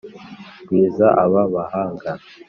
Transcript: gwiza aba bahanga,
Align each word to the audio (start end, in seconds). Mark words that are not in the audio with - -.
gwiza 0.67 1.07
aba 1.23 1.41
bahanga, 1.53 2.11